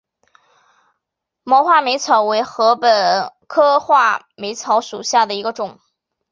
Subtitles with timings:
[1.43, 5.79] 毛画眉草为禾本科画眉草属下的一个种。